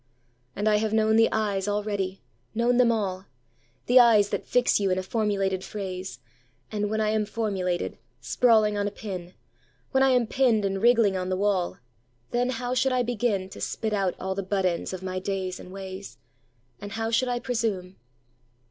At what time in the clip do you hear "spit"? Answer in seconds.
13.61-13.93